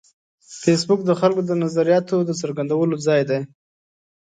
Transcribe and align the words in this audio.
فېسبوک 0.61 0.99
د 1.05 1.11
خلکو 1.19 1.41
د 1.45 1.51
نظریاتو 1.63 2.15
د 2.25 2.31
څرګندولو 2.41 2.95
ځای 3.05 3.21
دی 3.29 3.39